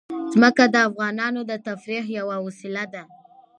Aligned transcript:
ځمکه 0.33 0.63
د 0.73 0.75
افغانانو 0.89 1.41
د 1.49 1.51
تفریح 1.67 2.03
یوه 2.19 2.35
وسیله 2.45 2.83
ده. 2.93 3.03